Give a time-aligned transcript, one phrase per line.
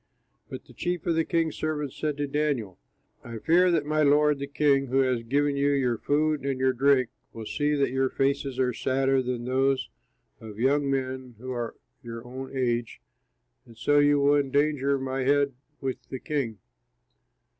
[0.49, 2.79] But the chief of the king's servants said to Daniel,
[3.23, 6.73] "I fear that my lord, the king, who has given you your food and your
[6.73, 9.89] drink will see that your faces are sadder than those
[10.39, 12.99] of young men who are your own age,
[13.63, 16.57] and so you will endanger my head with the king."